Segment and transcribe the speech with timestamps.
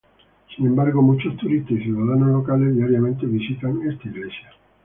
[0.55, 4.49] Sin embargo, muchos turistas y ciudadanos locales diariamente visitan esta iglesia.